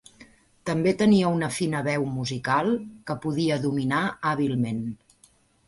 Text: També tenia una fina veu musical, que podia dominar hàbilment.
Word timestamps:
També 0.69 0.93
tenia 1.01 1.29
una 1.39 1.49
fina 1.57 1.83
veu 1.89 2.07
musical, 2.15 2.71
que 3.11 3.19
podia 3.29 3.61
dominar 3.69 4.03
hàbilment. 4.33 4.85